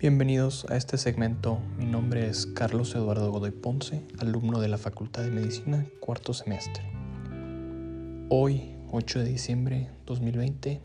Bienvenidos 0.00 0.64
a 0.68 0.76
este 0.76 0.96
segmento. 0.96 1.58
Mi 1.76 1.84
nombre 1.84 2.28
es 2.28 2.46
Carlos 2.46 2.94
Eduardo 2.94 3.32
Godoy 3.32 3.50
Ponce, 3.50 4.04
alumno 4.20 4.60
de 4.60 4.68
la 4.68 4.78
Facultad 4.78 5.24
de 5.24 5.32
Medicina, 5.32 5.84
cuarto 5.98 6.32
semestre. 6.34 6.84
Hoy, 8.28 8.76
8 8.92 9.18
de 9.18 9.24
diciembre 9.24 9.90
2020, 10.06 10.80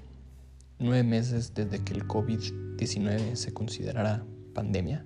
nueve 0.79 1.04
meses 1.04 1.54
desde 1.54 1.84
que 1.84 1.93
el 1.93 2.07
COVID-19 2.07 3.36
se 3.36 3.54
considerara 3.54 4.25
pandemia, 4.55 5.05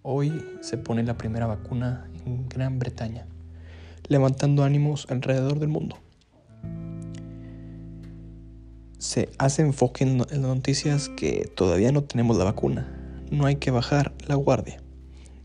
hoy 0.00 0.32
se 0.62 0.78
pone 0.78 1.02
la 1.02 1.18
primera 1.18 1.46
vacuna 1.46 2.10
en 2.24 2.48
Gran 2.48 2.78
Bretaña, 2.78 3.26
levantando 4.08 4.64
ánimos 4.64 5.06
alrededor 5.10 5.58
del 5.58 5.68
mundo. 5.68 5.98
Se 8.98 9.28
hace 9.36 9.60
enfoque 9.60 10.04
en 10.04 10.18
las 10.18 10.38
noticias 10.38 11.10
que 11.10 11.50
todavía 11.54 11.92
no 11.92 12.04
tenemos 12.04 12.38
la 12.38 12.44
vacuna. 12.44 12.88
No 13.30 13.44
hay 13.44 13.56
que 13.56 13.70
bajar 13.70 14.14
la 14.26 14.36
guardia, 14.36 14.82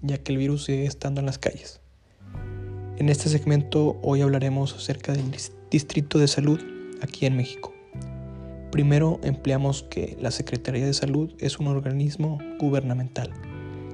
ya 0.01 0.17
que 0.19 0.31
el 0.31 0.37
virus 0.37 0.63
sigue 0.63 0.85
estando 0.85 1.19
en 1.19 1.25
las 1.25 1.37
calles. 1.37 1.81
En 2.97 3.09
este 3.09 3.27
segmento 3.27 3.99
hoy 4.03 4.21
hablaremos 4.21 4.73
acerca 4.73 5.11
del 5.11 5.35
Distrito 5.69 6.17
de 6.17 6.29
Salud 6.29 6.61
aquí 7.01 7.25
en 7.25 7.35
México. 7.35 7.73
Primero 8.71 9.19
empleamos 9.21 9.83
que 9.83 10.17
la 10.21 10.31
Secretaría 10.31 10.85
de 10.85 10.93
Salud 10.93 11.33
es 11.39 11.59
un 11.59 11.67
organismo 11.67 12.39
gubernamental 12.57 13.33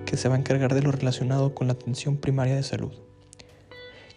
que 0.05 0.17
se 0.17 0.29
va 0.29 0.35
a 0.35 0.39
encargar 0.39 0.75
de 0.75 0.83
lo 0.83 0.91
relacionado 0.91 1.55
con 1.55 1.65
la 1.65 1.73
atención 1.73 2.17
primaria 2.17 2.55
de 2.55 2.63
salud, 2.63 2.93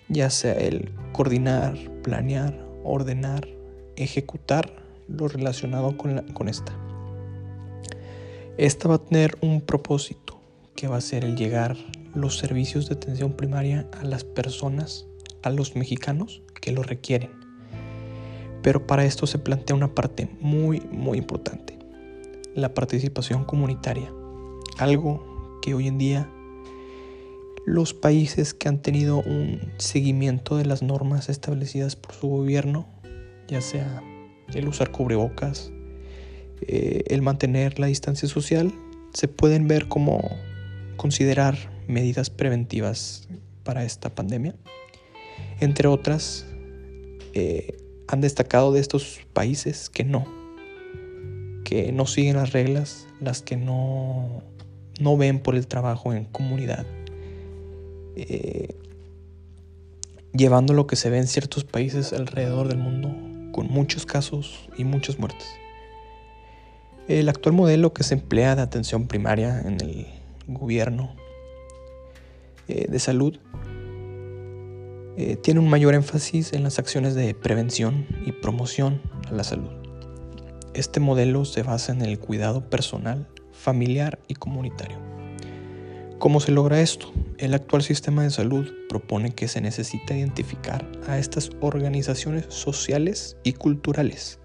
ya 0.08 0.28
sea 0.28 0.52
el 0.52 0.92
coordinar, 1.12 1.78
planear, 2.02 2.62
ordenar, 2.84 3.48
ejecutar 3.96 4.89
lo 5.10 5.28
relacionado 5.28 5.96
con, 5.96 6.18
con 6.32 6.48
esta. 6.48 6.72
Esta 8.56 8.88
va 8.88 8.96
a 8.96 9.04
tener 9.04 9.36
un 9.40 9.60
propósito 9.60 10.38
que 10.76 10.88
va 10.88 10.96
a 10.96 11.00
ser 11.00 11.24
el 11.24 11.36
llegar 11.36 11.76
los 12.14 12.38
servicios 12.38 12.88
de 12.88 12.94
atención 12.94 13.32
primaria 13.32 13.88
a 14.00 14.04
las 14.04 14.24
personas, 14.24 15.06
a 15.42 15.50
los 15.50 15.76
mexicanos 15.76 16.42
que 16.60 16.72
lo 16.72 16.82
requieren. 16.82 17.30
Pero 18.62 18.86
para 18.86 19.04
esto 19.04 19.26
se 19.26 19.38
plantea 19.38 19.76
una 19.76 19.94
parte 19.94 20.28
muy, 20.40 20.80
muy 20.90 21.18
importante, 21.18 21.78
la 22.54 22.74
participación 22.74 23.44
comunitaria, 23.44 24.12
algo 24.78 25.58
que 25.62 25.74
hoy 25.74 25.86
en 25.86 25.98
día 25.98 26.30
los 27.64 27.94
países 27.94 28.54
que 28.54 28.68
han 28.68 28.82
tenido 28.82 29.18
un 29.18 29.60
seguimiento 29.78 30.56
de 30.56 30.66
las 30.66 30.82
normas 30.82 31.28
establecidas 31.28 31.94
por 31.96 32.14
su 32.14 32.28
gobierno, 32.28 32.86
ya 33.48 33.60
sea 33.60 34.02
el 34.54 34.68
usar 34.68 34.90
cubrebocas, 34.90 35.72
eh, 36.62 37.04
el 37.08 37.22
mantener 37.22 37.78
la 37.78 37.86
distancia 37.86 38.28
social, 38.28 38.72
se 39.14 39.28
pueden 39.28 39.68
ver 39.68 39.88
como 39.88 40.20
considerar 40.96 41.56
medidas 41.88 42.30
preventivas 42.30 43.28
para 43.64 43.84
esta 43.84 44.10
pandemia. 44.14 44.54
Entre 45.60 45.88
otras, 45.88 46.46
eh, 47.32 47.76
han 48.08 48.20
destacado 48.20 48.72
de 48.72 48.80
estos 48.80 49.20
países 49.32 49.88
que 49.88 50.04
no, 50.04 50.26
que 51.64 51.92
no 51.92 52.06
siguen 52.06 52.36
las 52.36 52.52
reglas, 52.52 53.06
las 53.20 53.42
que 53.42 53.56
no, 53.56 54.42
no 55.00 55.16
ven 55.16 55.40
por 55.40 55.54
el 55.54 55.66
trabajo 55.66 56.12
en 56.12 56.24
comunidad, 56.24 56.86
eh, 58.16 58.74
llevando 60.32 60.74
lo 60.74 60.86
que 60.86 60.96
se 60.96 61.10
ve 61.10 61.18
en 61.18 61.26
ciertos 61.26 61.64
países 61.64 62.12
alrededor 62.12 62.68
del 62.68 62.78
mundo 62.78 63.29
con 63.52 63.68
muchos 63.68 64.06
casos 64.06 64.68
y 64.76 64.84
muchas 64.84 65.18
muertes. 65.18 65.48
El 67.08 67.28
actual 67.28 67.54
modelo 67.54 67.92
que 67.92 68.04
se 68.04 68.14
emplea 68.14 68.54
de 68.54 68.62
atención 68.62 69.06
primaria 69.06 69.60
en 69.60 69.80
el 69.80 70.06
gobierno 70.46 71.14
eh, 72.68 72.86
de 72.88 72.98
salud 72.98 73.38
eh, 75.16 75.36
tiene 75.36 75.60
un 75.60 75.68
mayor 75.68 75.94
énfasis 75.94 76.52
en 76.52 76.62
las 76.62 76.78
acciones 76.78 77.14
de 77.14 77.34
prevención 77.34 78.06
y 78.24 78.32
promoción 78.32 79.00
a 79.28 79.32
la 79.32 79.44
salud. 79.44 79.70
Este 80.72 81.00
modelo 81.00 81.44
se 81.44 81.62
basa 81.62 81.92
en 81.92 82.02
el 82.02 82.18
cuidado 82.20 82.70
personal, 82.70 83.26
familiar 83.52 84.20
y 84.28 84.34
comunitario. 84.34 85.09
¿Cómo 86.20 86.38
se 86.40 86.52
logra 86.52 86.82
esto? 86.82 87.10
El 87.38 87.54
actual 87.54 87.80
sistema 87.80 88.22
de 88.22 88.28
salud 88.28 88.70
propone 88.90 89.30
que 89.30 89.48
se 89.48 89.62
necesita 89.62 90.14
identificar 90.14 90.86
a 91.08 91.16
estas 91.16 91.48
organizaciones 91.62 92.44
sociales 92.50 93.38
y 93.42 93.54
culturales 93.54 94.38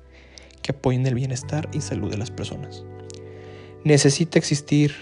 que 0.61 0.71
apoyen 0.71 1.05
el 1.05 1.15
bienestar 1.15 1.67
y 1.73 1.81
salud 1.81 2.09
de 2.09 2.17
las 2.17 2.31
personas. 2.31 2.85
Necesita 3.83 4.39
existir 4.39 4.95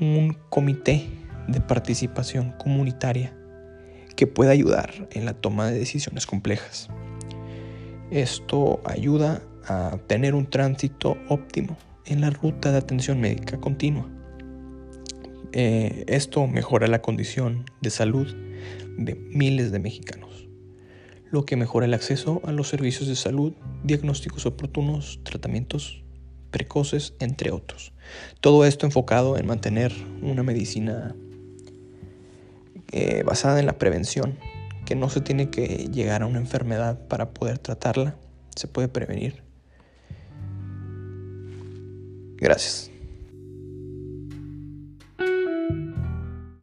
un 0.00 0.38
comité 0.48 1.08
de 1.48 1.60
participación 1.60 2.52
comunitaria 2.52 3.36
que 4.14 4.28
pueda 4.28 4.52
ayudar 4.52 5.08
en 5.10 5.24
la 5.24 5.34
toma 5.34 5.66
de 5.66 5.76
decisiones 5.76 6.24
complejas. 6.24 6.88
Esto 8.12 8.80
ayuda 8.84 9.42
a 9.66 9.98
tener 10.06 10.36
un 10.36 10.46
tránsito 10.48 11.18
óptimo 11.28 11.76
en 12.04 12.20
la 12.20 12.30
ruta 12.30 12.70
de 12.70 12.78
atención 12.78 13.20
médica 13.20 13.58
continua 13.58 14.08
eh, 15.58 16.04
esto 16.06 16.46
mejora 16.46 16.86
la 16.86 17.00
condición 17.00 17.64
de 17.80 17.88
salud 17.88 18.26
de 18.98 19.14
miles 19.14 19.72
de 19.72 19.78
mexicanos, 19.78 20.46
lo 21.30 21.46
que 21.46 21.56
mejora 21.56 21.86
el 21.86 21.94
acceso 21.94 22.42
a 22.44 22.52
los 22.52 22.68
servicios 22.68 23.08
de 23.08 23.16
salud, 23.16 23.54
diagnósticos 23.82 24.44
oportunos, 24.44 25.18
tratamientos 25.22 26.04
precoces, 26.50 27.14
entre 27.20 27.52
otros. 27.52 27.94
Todo 28.42 28.66
esto 28.66 28.84
enfocado 28.84 29.38
en 29.38 29.46
mantener 29.46 29.94
una 30.20 30.42
medicina 30.42 31.16
eh, 32.92 33.22
basada 33.22 33.58
en 33.58 33.64
la 33.64 33.78
prevención, 33.78 34.38
que 34.84 34.94
no 34.94 35.08
se 35.08 35.22
tiene 35.22 35.48
que 35.48 35.88
llegar 35.90 36.22
a 36.22 36.26
una 36.26 36.38
enfermedad 36.38 37.08
para 37.08 37.30
poder 37.30 37.58
tratarla, 37.58 38.18
se 38.54 38.68
puede 38.68 38.88
prevenir. 38.88 39.42
Gracias. 42.36 42.90